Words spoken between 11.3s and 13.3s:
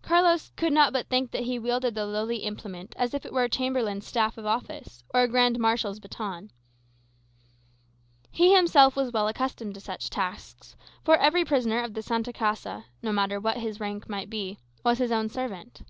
prisoner of the Santa Casa, no